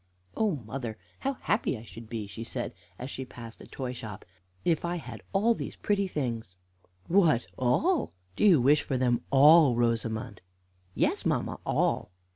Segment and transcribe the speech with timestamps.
[0.35, 4.25] "Oh, mother, how happy I should be," she said, as she passed a toy shop,
[4.65, 6.55] "if I had all these pretty things!"
[7.07, 8.11] "What, all!
[8.35, 10.41] Do you wish for them all, Rosamond?"
[10.95, 12.09] "Yes, mamma, all."